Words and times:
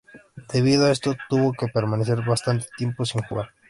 Debido 0.51 0.87
a 0.87 0.91
esto 0.91 1.15
tuvo 1.29 1.53
que 1.53 1.67
permanecer 1.67 2.23
bastante 2.25 2.65
tiempo 2.75 3.05
sin 3.05 3.21
jugar. 3.21 3.51